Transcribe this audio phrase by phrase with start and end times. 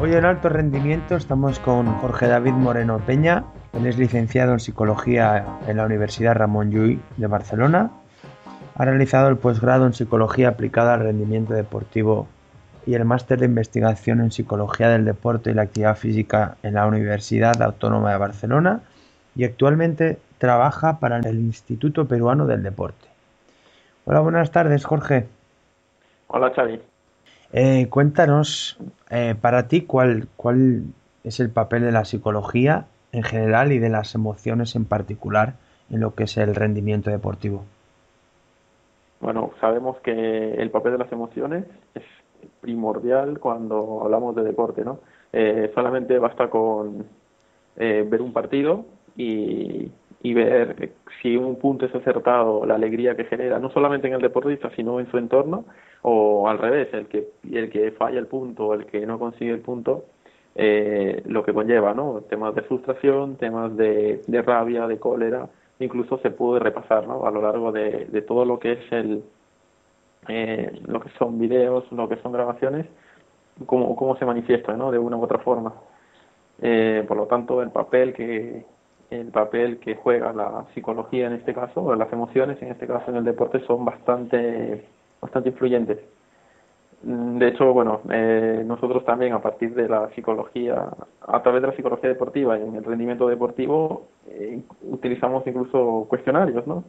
[0.00, 3.42] Hoy en Alto Rendimiento estamos con Jorge David Moreno Peña.
[3.72, 7.90] Él es licenciado en Psicología en la Universidad Ramón Llull de Barcelona.
[8.76, 12.28] Ha realizado el posgrado en Psicología aplicada al rendimiento deportivo
[12.86, 16.86] y el máster de investigación en Psicología del Deporte y la Actividad Física en la
[16.86, 18.82] Universidad Autónoma de Barcelona
[19.34, 23.08] y actualmente trabaja para el Instituto Peruano del Deporte.
[24.04, 25.26] Hola, buenas tardes, Jorge.
[26.28, 26.80] Hola, Xavi.
[27.52, 28.78] Eh, cuéntanos,
[29.10, 30.84] eh, para ti, ¿cuál, ¿cuál
[31.24, 35.54] es el papel de la psicología en general y de las emociones en particular
[35.90, 37.64] en lo que es el rendimiento deportivo?
[39.20, 42.04] Bueno, sabemos que el papel de las emociones es
[42.60, 45.00] primordial cuando hablamos de deporte, ¿no?
[45.32, 47.04] Eh, solamente basta con
[47.76, 48.84] ver un partido
[49.16, 49.88] y,
[50.22, 50.90] y ver
[51.22, 55.00] si un punto es acertado, la alegría que genera, no solamente en el deportista, sino
[55.00, 55.64] en su entorno,
[56.02, 59.60] o al revés, el que, el que falla el punto el que no consigue el
[59.60, 60.04] punto,
[60.54, 62.22] eh, lo que conlleva, ¿no?
[62.28, 65.48] Temas de frustración, temas de, de rabia, de cólera,
[65.78, 67.24] incluso se puede repasar, ¿no?
[67.26, 69.22] A lo largo de, de todo lo que es el,
[70.28, 72.86] eh, lo que son videos, lo que son grabaciones,
[73.66, 74.90] cómo, cómo se manifiesta, ¿no?
[74.90, 75.74] De una u otra forma.
[76.60, 78.64] Eh, por lo tanto, el papel que
[79.10, 83.10] el papel que juega la psicología en este caso, o las emociones en este caso
[83.10, 84.84] en el deporte son bastante
[85.20, 85.98] bastante influyentes.
[87.02, 90.88] Mm, de hecho, bueno, eh, nosotros también a partir de la psicología,
[91.20, 96.66] a través de la psicología deportiva y en el rendimiento deportivo, eh, utilizamos incluso cuestionarios,
[96.66, 96.84] ¿no?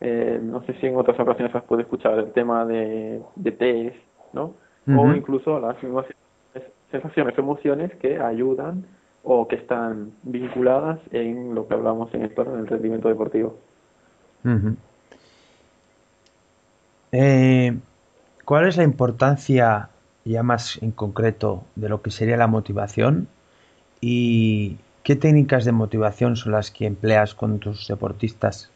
[0.00, 3.96] Eh, no sé si en otras ocasiones has podido escuchar el tema de, de test,
[4.32, 4.54] ¿no?
[4.86, 5.76] O incluso las
[6.90, 8.86] sensaciones, emociones que ayudan
[9.22, 13.58] o que están vinculadas en lo que hablamos en esto, en el rendimiento deportivo.
[17.12, 17.76] Eh,
[18.44, 19.90] ¿Cuál es la importancia,
[20.24, 23.28] ya más en concreto, de lo que sería la motivación?
[24.00, 28.70] ¿Y qué técnicas de motivación son las que empleas con tus deportistas?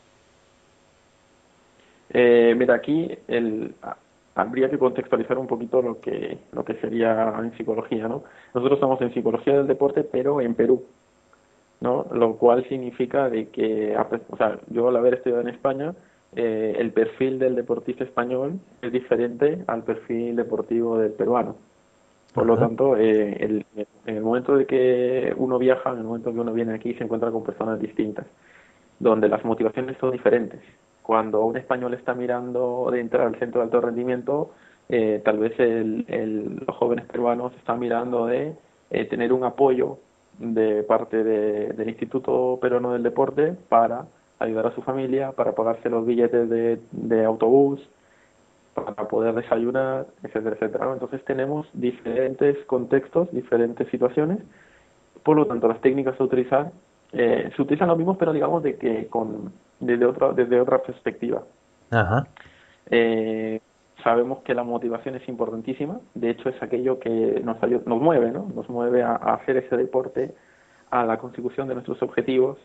[2.11, 3.75] Eh, mira, aquí el,
[4.35, 8.25] habría que contextualizar un poquito lo que, lo que sería en psicología, ¿no?
[8.55, 10.85] Nosotros estamos en psicología del deporte, pero en Perú,
[11.81, 12.07] ¿no?
[12.13, 13.97] Lo cual significa de que,
[14.29, 15.95] o sea, yo al haber estudiado en España,
[16.35, 21.57] eh, el perfil del deportista español es diferente al perfil deportivo del peruano.
[22.33, 26.33] Por lo tanto, eh, el, en el momento de que uno viaja, en el momento
[26.33, 28.25] que uno viene aquí, se encuentra con personas distintas,
[28.99, 30.61] donde las motivaciones son diferentes.
[31.03, 34.51] Cuando un español está mirando de entrar al centro de alto rendimiento,
[34.89, 38.55] eh, tal vez el, el, los jóvenes peruanos están mirando de
[38.91, 39.99] eh, tener un apoyo
[40.39, 44.07] de parte de, del Instituto Peruano del Deporte para
[44.39, 47.81] ayudar a su familia, para pagarse los billetes de, de autobús,
[48.75, 50.93] para poder desayunar, etcétera, etcétera.
[50.93, 54.39] Entonces tenemos diferentes contextos, diferentes situaciones,
[55.23, 56.73] por lo tanto las técnicas a utilizar
[57.13, 61.43] eh, se utilizan los mismos, pero digamos de que con desde otra desde otra perspectiva.
[61.91, 62.27] Ajá.
[62.91, 63.61] Eh,
[64.03, 67.57] sabemos que la motivación es importantísima, de hecho es aquello que nos
[67.87, 68.51] nos mueve, ¿no?
[68.55, 70.35] Nos mueve a, a hacer ese deporte,
[70.91, 72.59] a la consecución de nuestros objetivos,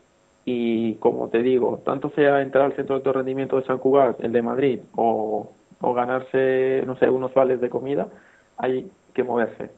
[0.50, 4.24] y como te digo, tanto sea entrar al centro de alto rendimiento de San Cugat,
[4.24, 8.08] el de Madrid, o, o ganarse, no sé, unos vales de comida,
[8.56, 9.72] hay que moverse.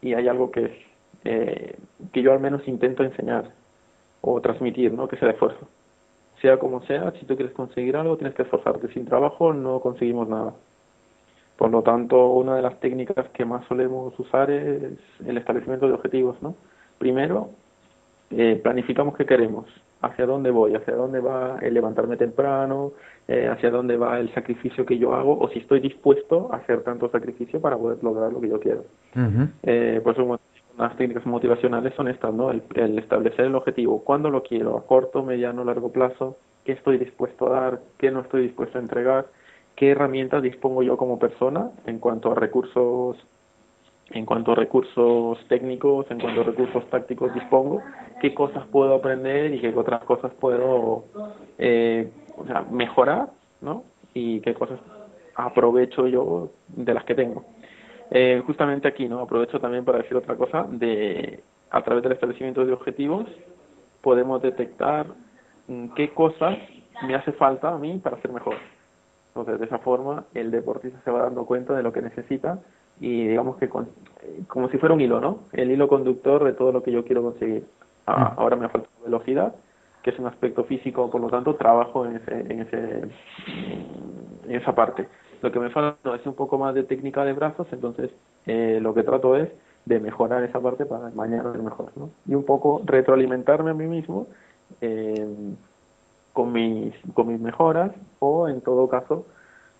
[0.00, 0.72] Y hay algo que es,
[1.24, 1.76] eh,
[2.10, 3.50] que yo al menos intento enseñar
[4.24, 5.06] o transmitir, ¿no?
[5.08, 5.68] Que sea de esfuerzo.
[6.40, 8.88] Sea como sea, si tú quieres conseguir algo, tienes que esforzarte.
[8.88, 10.54] Sin trabajo no conseguimos nada.
[11.56, 15.94] Por lo tanto, una de las técnicas que más solemos usar es el establecimiento de
[15.94, 16.56] objetivos, ¿no?
[16.98, 17.50] Primero,
[18.30, 19.66] eh, planificamos qué queremos
[20.00, 22.92] hacia dónde voy, hacia dónde va el levantarme temprano,
[23.28, 26.82] eh, hacia dónde va el sacrificio que yo hago o si estoy dispuesto a hacer
[26.82, 28.84] tanto sacrificio para poder lograr lo que yo quiero.
[29.62, 30.38] eh, por eso
[30.78, 32.50] las técnicas motivacionales son estas, ¿no?
[32.50, 32.62] El,
[32.98, 37.60] establecer el objetivo, cuándo lo quiero, a corto, mediano, largo plazo, qué estoy dispuesto a
[37.60, 39.26] dar, qué no estoy dispuesto a entregar,
[39.76, 43.16] qué herramientas dispongo yo como persona en cuanto a recursos
[44.10, 47.80] en cuanto a recursos técnicos, en cuanto a recursos tácticos dispongo,
[48.20, 51.04] qué cosas puedo aprender y qué otras cosas puedo
[51.56, 53.30] eh, o sea, mejorar,
[53.62, 53.84] ¿no?
[54.12, 54.78] Y qué cosas
[55.34, 57.44] aprovecho yo de las que tengo.
[58.16, 59.18] Eh, justamente aquí, ¿no?
[59.18, 63.26] Aprovecho también para decir otra cosa, de a través del establecimiento de objetivos
[64.02, 65.08] podemos detectar
[65.66, 66.56] mm, qué cosas
[67.08, 68.54] me hace falta a mí para ser mejor.
[69.30, 72.60] Entonces, de esa forma, el deportista se va dando cuenta de lo que necesita
[73.00, 73.88] y digamos que con,
[74.22, 75.48] eh, como si fuera un hilo, ¿no?
[75.50, 77.66] El hilo conductor de todo lo que yo quiero conseguir.
[78.06, 79.56] Ah, ahora me falta velocidad,
[80.04, 83.08] que es un aspecto físico, por lo tanto trabajo en, ese, en, ese,
[84.44, 85.08] en esa parte.
[85.44, 88.10] Lo que me falta es un poco más de técnica de brazos, entonces
[88.46, 89.50] eh, lo que trato es
[89.84, 92.08] de mejorar esa parte para mañana ser mejor, ¿no?
[92.26, 94.26] Y un poco retroalimentarme a mí mismo
[94.80, 95.28] eh,
[96.32, 99.26] con, mis, con mis mejoras o en todo caso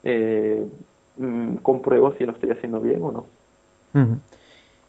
[0.03, 0.69] eh,
[1.17, 3.27] mm, compruebo si lo estoy haciendo bien o no.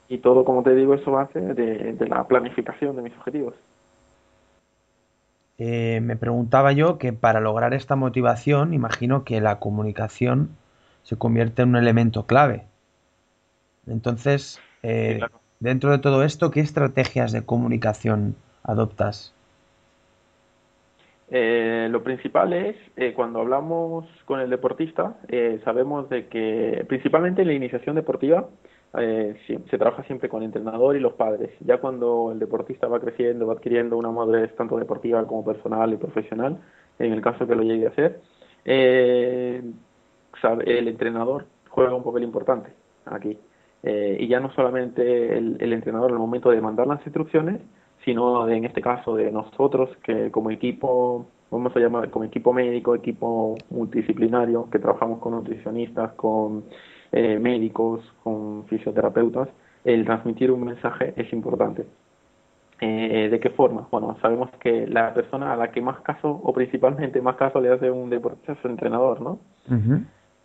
[0.10, 3.54] Y todo, como te digo, eso base de, de la planificación de mis objetivos.
[5.58, 10.50] Eh, me preguntaba yo que para lograr esta motivación, imagino que la comunicación
[11.06, 12.66] se convierte en un elemento clave.
[13.88, 15.22] Entonces, eh,
[15.60, 19.34] dentro de todo esto, ¿qué estrategias de comunicación adoptas?
[21.32, 22.76] Eh, lo principal es,
[23.16, 25.16] cuando hablamos con el deportista,
[25.64, 28.48] sabemos de que principalmente en la iniciación deportiva,
[28.98, 31.52] eh, se trabaja siempre con el entrenador y los padres.
[31.60, 35.98] Ya cuando el deportista va creciendo, va adquiriendo una madurez tanto deportiva como personal y
[35.98, 36.58] profesional,
[37.00, 38.22] en el caso que lo llegue a hacer,
[38.64, 39.62] eh,
[40.66, 42.72] el entrenador juega un papel importante
[43.06, 43.38] aquí.
[43.84, 47.62] Eh, y ya no solamente el, el entrenador al momento de mandar las instrucciones,
[48.04, 52.96] sino en este caso de nosotros que como equipo vamos a llamar como equipo médico,
[52.96, 56.66] equipo multidisciplinario, que trabajamos con nutricionistas, con
[57.12, 59.50] eh, médicos, con fisioterapeutas,
[59.84, 61.86] el transmitir un mensaje es importante.
[62.82, 63.88] Eh, ¿De qué forma?
[63.90, 67.72] Bueno, sabemos que la persona a la que más caso, o principalmente más caso le
[67.72, 69.40] hace un deportista es el entrenador, ¿no?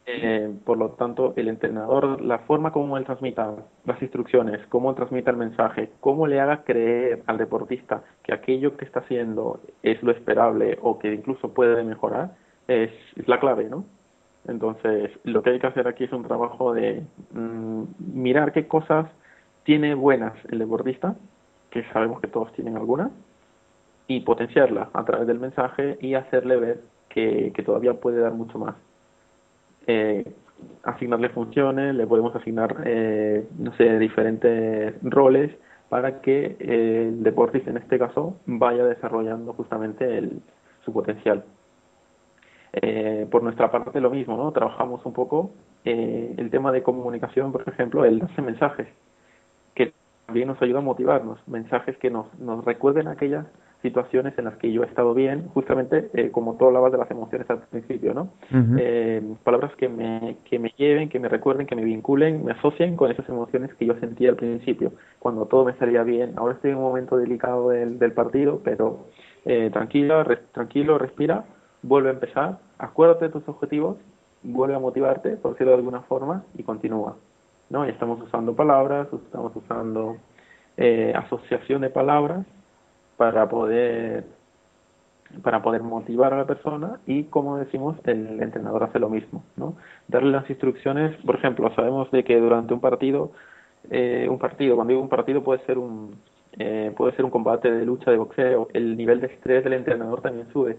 [0.06, 3.54] Eh, por lo tanto, el entrenador, la forma como él transmita
[3.84, 8.84] las instrucciones, cómo transmita el mensaje, cómo le haga creer al deportista que aquello que
[8.84, 12.34] está haciendo es lo esperable o que incluso puede mejorar,
[12.66, 12.90] es,
[13.26, 13.84] la clave, ¿no?
[14.48, 19.06] Entonces, lo que hay que hacer aquí es un trabajo de mm, mirar qué cosas
[19.64, 21.14] tiene buenas el deportista,
[21.70, 23.10] que sabemos que todos tienen algunas,
[24.06, 28.74] y potenciarla a través del mensaje y hacerle ver que, todavía puede dar mucho más.
[29.92, 30.24] Eh,
[30.84, 35.50] asignarle funciones, le podemos asignar, eh, no sé, diferentes roles
[35.88, 40.30] para que el deportista, en este caso, vaya desarrollando justamente
[40.84, 41.44] su potencial.
[42.72, 44.52] Eh, por nuestra parte lo mismo, ¿no?
[44.52, 45.50] Trabajamos un poco
[45.84, 48.86] eh, el tema de comunicación, por ejemplo, el darse mensajes,
[49.74, 49.92] que
[50.26, 53.46] también nos ayuda a motivarnos, mensajes que nos, nos recuerden aquellas
[53.82, 57.10] situaciones en las que yo he estado bien, justamente eh, como tú hablabas de las
[57.10, 58.32] emociones al principio, ¿no?
[58.78, 62.96] eh, palabras que me, que me lleven, que me recuerden, que me vinculen, me asocien
[62.96, 66.34] con esas emociones que yo sentía al principio, cuando todo me salía bien.
[66.36, 69.06] Ahora estoy en un momento delicado del, del partido, pero
[69.46, 71.44] eh, tranquilo, tranquilo, respira,
[71.82, 73.96] vuelve a empezar, acuérdate de tus objetivos,
[74.42, 77.16] vuelve a motivarte, por decirlo de alguna forma, y continúa.
[77.70, 77.86] ¿no?
[77.86, 80.16] Y estamos usando palabras, estamos usando
[80.76, 82.44] eh, asociación de palabras
[83.20, 84.24] para poder
[85.42, 89.76] para poder motivar a la persona y como decimos el entrenador hace lo mismo no
[90.08, 93.32] darle las instrucciones por ejemplo sabemos de que durante un partido
[93.90, 96.16] eh, un partido cuando digo un partido puede ser un
[96.58, 100.22] eh, puede ser un combate de lucha de boxeo el nivel de estrés del entrenador
[100.22, 100.78] también sube.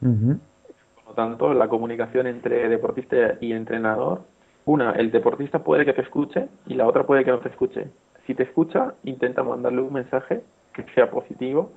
[0.00, 4.22] Por lo tanto, la comunicación entre deportista y entrenador,
[4.64, 7.88] una, el deportista puede que te escuche y la otra puede que no te escuche.
[8.26, 11.72] Si te escucha, intenta mandarle un mensaje que sea positivo,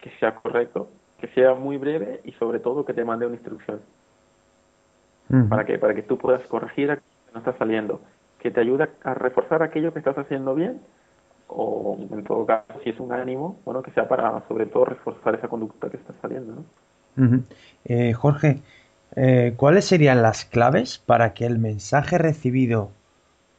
[0.00, 3.80] que sea correcto, que sea muy breve y sobre todo que te mande una instrucción.
[5.48, 8.00] ¿Para que Para que tú puedas corregir aquello que no está saliendo,
[8.38, 10.80] que te ayude a reforzar aquello que estás haciendo bien
[11.48, 15.34] o en todo caso si es un ánimo, bueno, que sea para sobre todo reforzar
[15.34, 16.64] esa conducta que está saliendo, ¿no?
[17.84, 18.60] Eh, Jorge,
[19.14, 22.90] eh, ¿cuáles serían las claves para que el mensaje recibido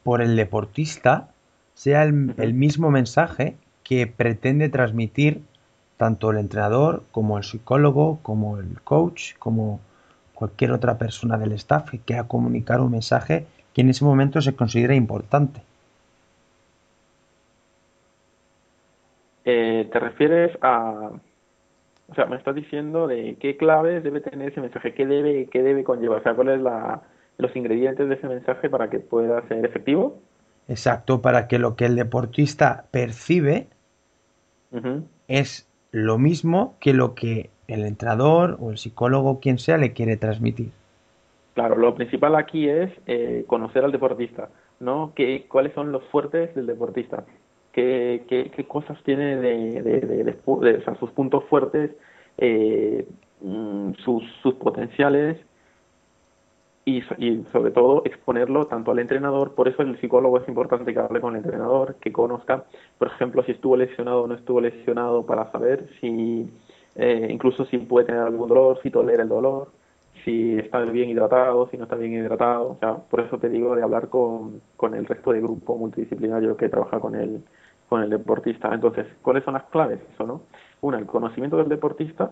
[0.03, 1.29] por el deportista
[1.74, 3.56] sea el, mismo mensaje
[3.88, 5.44] que pretende transmitir
[5.96, 9.79] tanto el entrenador como el psicólogo, como el coach, como
[10.34, 14.56] cualquier otra persona del staff que quiera comunicar un mensaje que en ese momento se
[14.56, 15.62] considera importante?
[19.46, 21.12] Eh, ¿Te refieres a,
[22.10, 25.63] o sea, me estás diciendo de qué claves debe tener ese mensaje, qué debe, qué
[25.63, 27.01] debe conllevar, o sea, cuáles son
[27.38, 30.20] los ingredientes de ese mensaje para que pueda ser efectivo.
[30.67, 33.67] Exacto, para que lo que el deportista percibe
[35.27, 40.17] es lo mismo que lo que el entrenador o el psicólogo, quien sea, le quiere
[40.17, 40.71] transmitir.
[41.53, 45.13] Claro, lo principal aquí es eh, conocer al deportista, ¿no?
[45.15, 47.25] ¿Qué, ¿Cuáles son los fuertes del deportista?
[47.71, 51.91] ¿Qué, qué, cosas tiene de, de, o sea, sus puntos fuertes,
[52.38, 53.07] eh,
[53.41, 55.38] mm, sus, sus potenciales
[56.88, 61.00] y, y, sobre todo exponerlo tanto al entrenador, por eso el psicólogo es importante que
[61.00, 62.63] hable con el entrenador, que conozca,
[62.98, 66.50] por ejemplo, si estuvo lesionado o no estuvo lesionado para saber si
[66.96, 69.70] eh, incluso si puede tener algún dolor, si tolera el dolor,
[70.24, 72.70] si está bien hidratado, si no está bien hidratado.
[72.72, 76.56] O sea, por eso te digo de hablar con, con el resto del grupo multidisciplinario
[76.56, 77.44] que trabaja con el,
[77.89, 78.74] con el deportista.
[78.74, 80.00] Entonces, ¿cuáles son las claves?
[80.13, 80.41] Eso, ¿no?
[80.82, 82.32] Una, el conocimiento del deportista,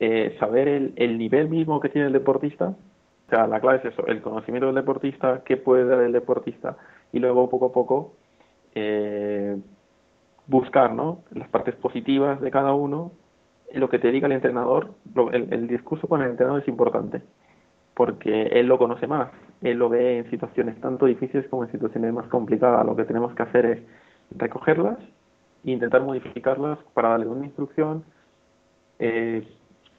[0.00, 2.74] eh, saber el, el nivel mismo que tiene el deportista.
[3.26, 6.76] O sea, la clave es eso, el conocimiento del deportista, qué puede dar el deportista,
[7.12, 8.14] y luego poco a poco
[8.74, 9.56] eh,
[10.46, 11.20] buscar ¿no?
[11.32, 13.12] las partes positivas de cada uno
[13.74, 14.94] lo que te diga el entrenador,
[15.32, 17.22] el, discurso con el entrenador es importante,
[17.94, 19.30] porque él lo conoce más,
[19.62, 22.84] él lo ve en situaciones tanto difíciles como en situaciones más complicadas.
[22.86, 23.82] Lo que tenemos que hacer es
[24.36, 24.98] recogerlas
[25.64, 28.04] e intentar modificarlas para darle una instrucción,
[28.98, 29.46] eh,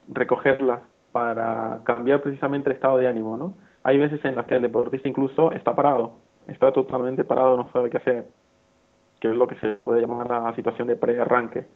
[0.08, 0.80] recogerlas
[1.18, 3.54] para cambiar precisamente el estado de ánimo, ¿no?
[3.82, 6.12] Hay veces en las que el deportista incluso está parado,
[6.46, 8.26] está totalmente parado, no sabe qué hacer,
[9.20, 11.66] que es lo que se puede llamar la situación de pre-arranque.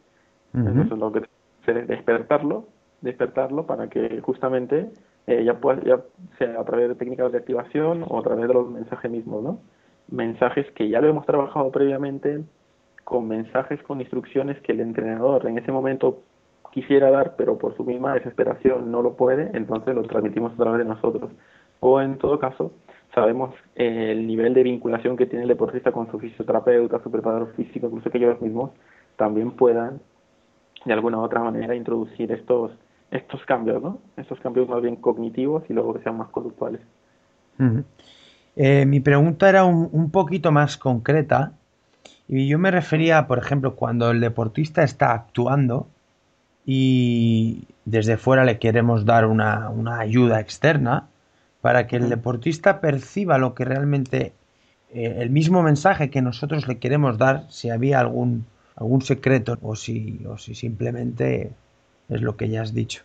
[0.53, 1.23] Entonces lo que
[1.65, 2.67] despertarlo,
[3.01, 4.89] despertarlo para que justamente
[5.27, 5.99] eh, ya pueda, ya
[6.37, 9.59] sea a través de técnicas de activación o a través de los mensajes mismos, ¿no?
[10.09, 12.43] Mensajes que ya lo hemos trabajado previamente
[13.03, 16.21] con mensajes con instrucciones que el entrenador en ese momento
[16.73, 20.79] quisiera dar, pero por su misma desesperación no lo puede, entonces lo transmitimos a través
[20.79, 21.31] de nosotros.
[21.79, 22.71] O en todo caso,
[23.13, 27.53] sabemos eh, el nivel de vinculación que tiene el deportista con su fisioterapeuta, su preparador
[27.55, 28.71] físico, incluso que ellos mismos
[29.17, 30.01] también puedan
[30.85, 32.71] de alguna u otra manera introducir estos
[33.11, 33.99] estos cambios, ¿no?
[34.17, 36.81] Estos cambios más bien cognitivos y luego que sean más conductuales.
[38.55, 41.51] Eh, mi pregunta era un, un, poquito más concreta
[42.27, 45.85] y yo me refería, por ejemplo, cuando el deportista está actuando
[46.65, 51.07] y desde fuera le queremos dar una, una ayuda externa
[51.61, 54.33] para que el deportista perciba lo que realmente
[54.93, 59.75] eh, el mismo mensaje que nosotros le queremos dar, si había algún algún secreto o
[59.75, 61.51] si, o si simplemente
[62.09, 63.03] es lo que ya has dicho.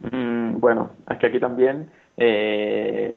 [0.00, 3.14] Mm, bueno, es que aquí también eh,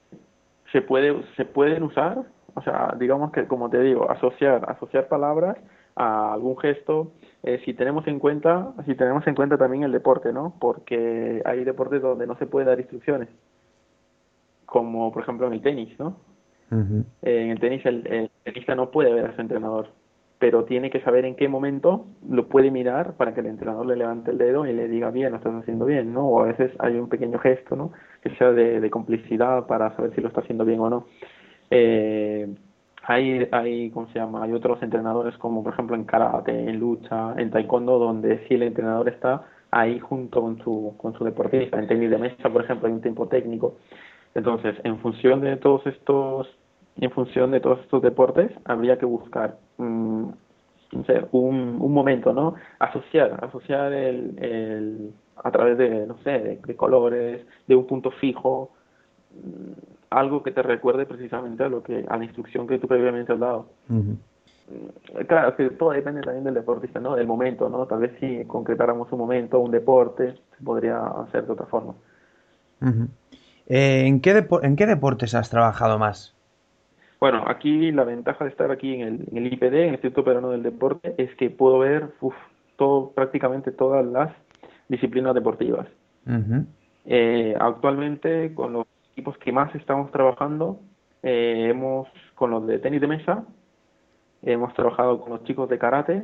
[0.72, 2.24] se puede se pueden usar,
[2.56, 5.58] o sea, digamos que como te digo, asociar asociar palabras
[5.96, 7.12] a algún gesto,
[7.44, 10.56] eh, si tenemos en cuenta si tenemos en cuenta también el deporte, ¿no?
[10.60, 13.30] Porque hay deportes donde no se puede dar instrucciones,
[14.66, 16.18] como por ejemplo en el tenis, ¿no?
[16.72, 19.90] en el tenis el, el tenista no puede ver a su entrenador
[20.44, 23.96] pero tiene que saber en qué momento lo puede mirar para que el entrenador le
[23.96, 26.28] levante el dedo y le diga bien, lo estás haciendo bien, ¿no?
[26.28, 27.94] O a veces hay un pequeño gesto, ¿no?
[28.22, 31.08] Que sea de, complicidad para saber si lo está haciendo bien o no.
[31.72, 32.54] Eh,
[33.04, 34.44] hay, hay, ¿cómo se llama?
[34.44, 38.64] Hay otros entrenadores como por ejemplo en karate, en lucha, en taekwondo, donde si el
[38.64, 41.80] entrenador está ahí junto con su, con su deportista.
[41.80, 43.78] En tenis de mesa, por ejemplo, hay un tiempo técnico.
[44.36, 46.48] Entonces, en función de todos estos
[46.98, 50.30] en función de todos estos deportes habría que buscar mm,
[51.32, 52.54] un, un momento, ¿no?
[52.80, 58.72] Asociar, asociar el, el a través de, no sé, de, colores, de un punto fijo,
[60.14, 63.40] algo que te recuerde precisamente a lo que a la instrucción que tú previamente has
[63.40, 63.68] dado.
[63.88, 64.14] Mm,
[65.28, 67.16] claro, que todo depende también del deportista, ¿no?
[67.16, 67.86] Del momento, ¿no?
[67.86, 71.94] Tal vez si concretáramos un momento, un deporte, se podría hacer de otra forma.
[73.68, 76.36] Eh, ¿en, qué ¿En qué deportes has trabajado más?
[77.20, 80.26] Bueno, aquí la ventaja de estar aquí en el, en el IPD, en el Instituto
[80.26, 82.10] Peruano del Deporte, es que puedo ver
[82.76, 84.32] todo, prácticamente todas las
[84.90, 85.88] disciplinas deportivas.
[87.06, 90.80] eh, actualmente, con los equipos que más estamos trabajando,
[91.22, 93.46] eh, hemos con los de tenis de mesa,
[94.42, 96.24] hemos trabajado con los chicos de karate,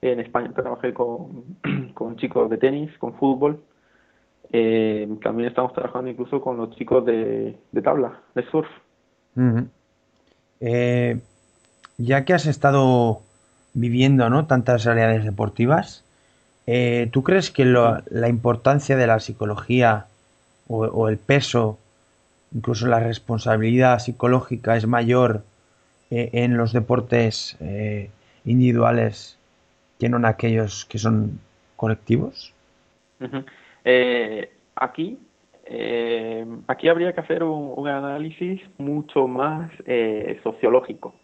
[0.00, 1.44] en España trabajé con,
[1.94, 3.62] con chicos de tenis, con fútbol,
[4.50, 8.68] eh, también estamos trabajando incluso con los chicos de, tabla, de surf.
[10.60, 11.20] Eh,
[11.98, 13.20] ya que has estado
[13.74, 14.46] viviendo ¿no?
[14.46, 16.04] tantas realidades deportivas,
[16.66, 20.06] eh, ¿tú crees que la importancia de la psicología
[20.66, 21.78] o, el peso,
[22.54, 25.42] incluso la responsabilidad psicológica es mayor
[26.10, 27.56] eh, en los deportes
[28.44, 29.38] individuales
[29.98, 31.40] que en aquellos que son
[31.76, 32.54] colectivos?
[34.76, 35.18] aquí
[35.70, 41.14] Eh, aquí habría que hacer un, análisis mucho más eh, sociológico,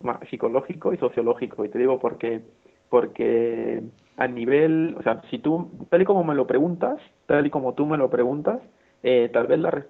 [0.00, 1.64] más psicológico y sociológico.
[1.64, 2.42] Y te digo porque,
[2.88, 3.82] porque
[4.16, 7.74] a nivel, o sea, si tú, tal y como me lo preguntas, tal y como
[7.74, 8.60] tú me lo preguntas,
[9.02, 9.84] eh, tal vez la,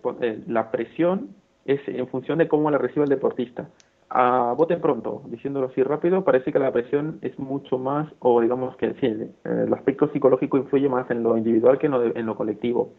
[0.47, 3.69] la presión es en función de cómo la recibe el deportista.
[4.15, 8.77] A bote pronto, diciéndolo así rápido, parece que la presión es mucho más, o digamos
[8.77, 12.93] que sí, el aspecto psicológico influye más en lo individual que en lo colectivo.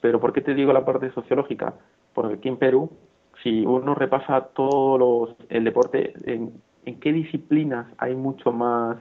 [0.00, 1.74] Pero ¿por qué te digo la parte sociológica?
[2.14, 2.90] Porque aquí en Perú,
[3.42, 6.52] si uno repasa todo los, el deporte, en,
[7.00, 8.98] qué disciplinas hay mucho más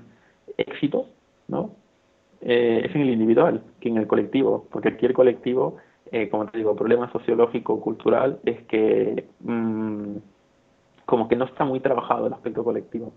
[0.57, 1.07] éxito,
[1.47, 1.75] ¿no?
[2.41, 5.77] Eh, es en el individual que en el colectivo, porque aquí el colectivo,
[6.11, 10.17] eh, como te digo, problema sociológico, cultural, es que mm,
[11.05, 13.13] como que no está muy trabajado el aspecto colectivo.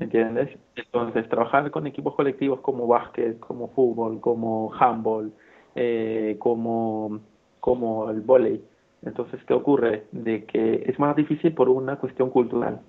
[0.00, 0.48] ¿Entiendes?
[0.76, 5.30] Entonces, trabajar con equipos colectivos como básquet, como fútbol, como handball,
[5.74, 7.20] eh, como,
[7.60, 8.64] como el volei.
[9.02, 10.06] Entonces, ¿qué ocurre?
[10.10, 12.80] De que es más difícil por una cuestión cultural.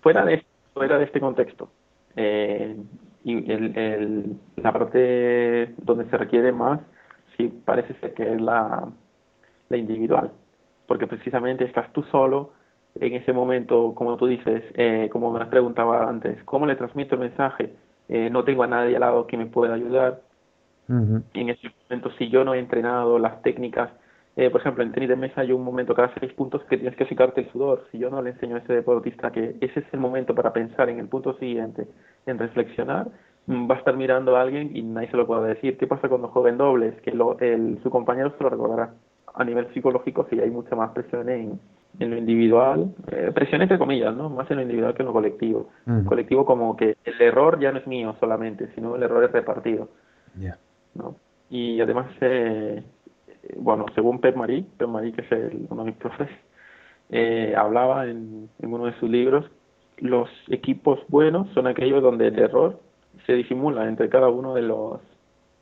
[0.00, 1.68] Fuera de fuera de este contexto.
[2.16, 2.76] Eh,
[3.24, 6.80] y el, el, la parte donde se requiere más,
[7.36, 8.88] sí parece ser que es la,
[9.68, 10.30] la individual,
[10.86, 12.52] porque precisamente estás tú solo
[12.94, 17.20] en ese momento, como tú dices, eh, como me preguntaba antes, ¿cómo le transmito el
[17.20, 17.74] mensaje?
[18.08, 20.20] Eh, no tengo a nadie al lado que me pueda ayudar,
[20.88, 23.90] en ese momento, si yo no he entrenado las técnicas,
[24.36, 26.96] eh, por ejemplo, en tenis de mesa hay un momento cada seis puntos que tienes
[26.96, 27.86] que secarte el sudor.
[27.90, 30.88] Si yo no le enseño a ese deportista que ese es el momento para pensar
[30.88, 31.86] en el punto siguiente,
[32.26, 33.08] en reflexionar,
[33.46, 35.76] mm, va a estar mirando a alguien y nadie se lo puede decir.
[35.76, 37.00] ¿Qué pasa cuando joven dobles?
[37.02, 38.94] Que lo, el, su compañero se lo recordará.
[39.34, 41.60] A nivel psicológico sí hay mucha más presión en,
[41.98, 44.30] en lo individual, eh, presión entre comillas, ¿no?
[44.30, 45.70] Más en lo individual que en lo colectivo.
[46.06, 49.88] Colectivo como que el error ya no es mío solamente, sino el error es repartido.
[50.94, 51.16] ¿no?
[51.50, 52.82] Y además, eh,
[53.56, 56.28] bueno, según Pep Marí, Pep Marí, que es el, uno de mis profes,
[57.10, 59.44] eh, hablaba en, uno de sus libros,
[59.98, 62.80] los equipos buenos son aquellos donde el error
[63.26, 65.00] se disimula entre cada uno de los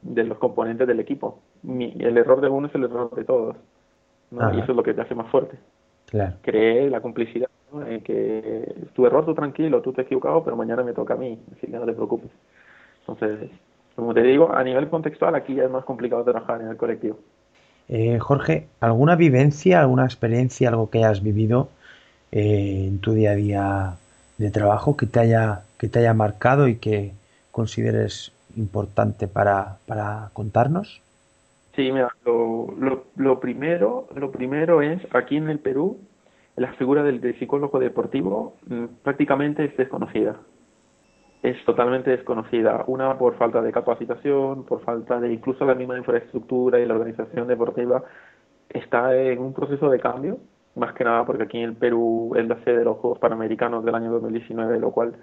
[0.01, 1.41] de los componentes del equipo.
[1.65, 3.57] el error de uno es el error de todos,
[4.31, 5.59] y eso es lo que te hace más fuerte.
[6.07, 6.37] Claro.
[6.43, 7.49] Cree la complicidad,
[7.87, 11.17] en que tu error, tú tranquilo, tú te has equivocado, pero mañana me toca a
[11.17, 12.31] mí, así que no te preocupes.
[13.01, 13.51] Entonces,
[13.97, 17.19] como te digo, a nivel contextual aquí ya es más complicado trabajar en el colectivo.
[17.89, 21.71] Eh, Jorge, ¿alguna vivencia, alguna experiencia, algo que hayas vivido
[22.33, 23.97] eh, en tu día a día
[24.37, 27.13] de trabajo que te haya, que te haya marcado y que
[27.51, 31.01] consideres importante para, para contarnos?
[31.75, 32.75] Sí, mira, lo,
[33.17, 35.99] lo, primero, lo primero es aquí en el Perú
[36.57, 40.37] la figura del psicólogo deportivo mm, prácticamente es desconocida
[41.49, 42.85] es totalmente desconocida.
[42.87, 47.49] Una por falta de capacitación, por falta de incluso la misma infraestructura y la organización
[47.49, 48.03] deportiva
[48.69, 50.39] está en un proceso de cambio,
[50.75, 53.85] más que nada porque aquí en el Perú es la sede de los Juegos Panamericanos
[53.85, 55.15] del año 2019, lo cual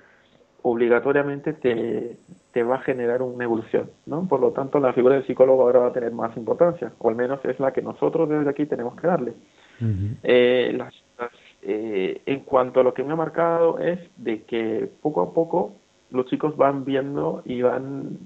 [0.63, 2.17] obligatoriamente te,
[2.51, 4.27] te va a generar una evolución, ¿no?
[4.27, 7.15] Por lo tanto, la figura del psicólogo ahora va a tener más importancia, o al
[7.15, 9.33] menos es la que nosotros desde aquí tenemos que darle.
[10.23, 10.93] eh, las,
[11.61, 15.73] eh, en cuanto a lo que me ha marcado es de que poco a poco
[16.11, 18.17] los chicos van viendo y van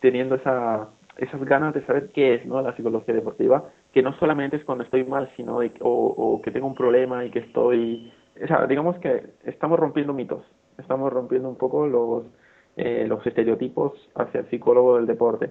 [0.00, 2.60] teniendo esa, esas ganas de saber qué es ¿no?
[2.62, 6.66] la psicología deportiva, que no solamente es cuando estoy mal, sino de, o, que tengo
[6.66, 8.12] un problema y que estoy...
[8.42, 10.44] O sea, digamos que estamos rompiendo mitos,
[10.78, 12.24] estamos rompiendo un poco los,
[12.76, 15.50] eh, los estereotipos hacia el psicólogo del deporte.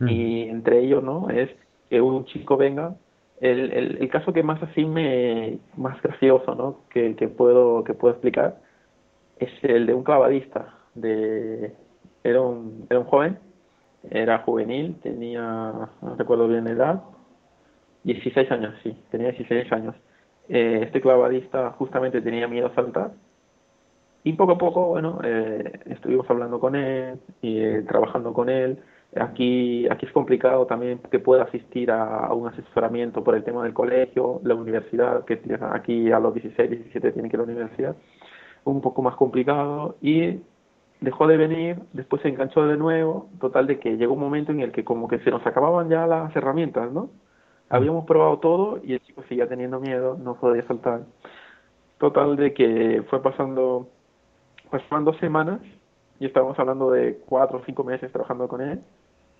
[0.00, 0.08] Mm.
[0.08, 1.30] Y entre ellos, ¿no?
[1.30, 1.48] Es
[1.88, 2.96] que un chico venga
[3.40, 7.92] el, el, el, caso que más así me más gracioso no que, que puedo que
[7.94, 8.58] puedo explicar
[9.38, 11.74] es el de un clavadista de
[12.22, 13.38] era un, era un joven,
[14.10, 17.02] era juvenil, tenía, no recuerdo bien la edad,
[18.04, 19.94] 16 años, sí, tenía 16 años.
[20.48, 23.12] Eh, este clavadista justamente tenía miedo a saltar
[24.24, 28.78] y poco a poco, bueno, eh, estuvimos hablando con él y eh, trabajando con él.
[29.16, 33.74] Aquí, aquí es complicado también que pueda asistir a, un asesoramiento por el tema del
[33.74, 35.40] colegio, la universidad, que
[35.72, 37.96] aquí a los 16, 17 tiene que ir a la universidad,
[38.64, 40.40] un poco más complicado y
[41.04, 44.60] dejó de venir, después se enganchó de nuevo, total de que llegó un momento en
[44.60, 47.10] el que como que se nos acababan ya las herramientas, ¿no?
[47.68, 51.02] Habíamos probado todo y el chico seguía teniendo miedo, no podía saltar.
[51.98, 53.88] Total de que fue pasando,
[54.70, 55.60] pasaban dos semanas
[56.18, 58.80] y estábamos hablando de cuatro o cinco meses trabajando con él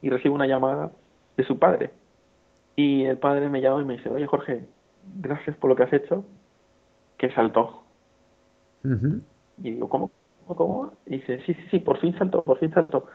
[0.02, 0.90] y recibo una llamada
[1.36, 1.90] de su padre.
[2.76, 4.64] Y el padre me llama y me dice, oye Jorge,
[5.16, 6.24] gracias por lo que has hecho,
[7.18, 7.84] que saltó.
[9.62, 10.10] Y digo, ¿cómo?
[10.46, 10.92] ¿Cómo?
[11.06, 13.06] Y dice, sí, sí, sí, por fin saltó, por fin saltó.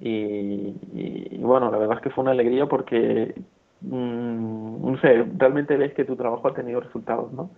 [0.00, 3.34] Y Y, bueno, la verdad es que fue una alegría porque,
[3.82, 7.50] mm, no sé, realmente ves que tu trabajo ha tenido resultados, ¿no?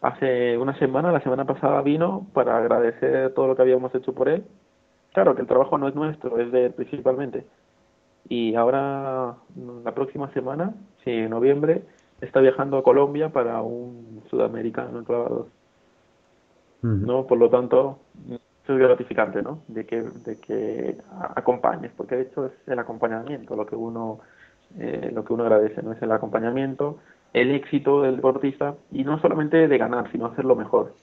[0.00, 4.28] Hace una semana, la semana pasada vino para agradecer todo lo que habíamos hecho por
[4.28, 4.44] él.
[5.12, 7.46] Claro que el trabajo no es nuestro, es de él principalmente.
[8.28, 9.36] Y ahora,
[9.84, 11.82] la próxima semana, sí, en noviembre,
[12.20, 15.46] está viajando a Colombia para un sudamericano clavador.
[16.82, 17.26] ¿no?
[17.26, 17.98] Por lo tanto,
[18.68, 19.60] es gratificante, ¿no?
[19.68, 20.96] De que, de que
[21.34, 24.20] acompañes, porque de hecho es el acompañamiento lo que uno,
[24.78, 25.92] eh, lo que uno agradece, ¿no?
[25.92, 26.98] Es el acompañamiento,
[27.32, 30.94] el éxito del deportista y no solamente de ganar, sino hacerlo mejor.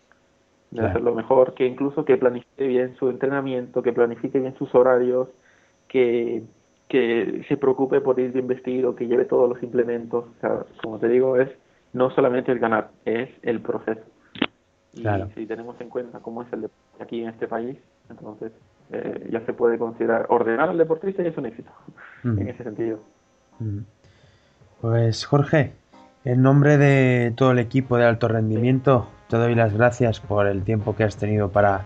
[0.71, 5.27] De hacerlo mejor, que incluso que planifique bien su entrenamiento, que planifique bien sus horarios,
[5.87, 6.43] que,
[6.87, 10.25] que se preocupe por ir bien vestido, que lleve todos los implementos.
[10.25, 11.49] O sea, como te digo, es
[11.91, 14.03] no solamente el ganar, es el proceso.
[14.93, 17.77] Y si tenemos en cuenta cómo es el deporte aquí en este país,
[18.09, 18.51] entonces
[18.91, 21.71] eh, ya se puede considerar ordenar al deportista y es un éxito
[22.23, 22.99] en ese sentido.
[24.81, 25.73] Pues Jorge,
[26.25, 30.63] en nombre de todo el equipo de alto rendimiento, te doy las gracias por el
[30.63, 31.85] tiempo que has tenido para,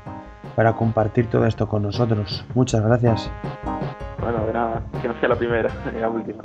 [0.56, 2.46] para compartir todo esto con nosotros.
[2.56, 3.32] Muchas gracias.
[4.20, 6.42] Bueno, de nada, que no sea la primera, la última.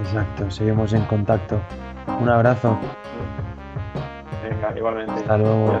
[0.00, 1.58] Exacto, seguimos en contacto.
[2.20, 2.78] Un abrazo.
[4.42, 5.12] Venga, igualmente.
[5.12, 5.80] Hasta luego.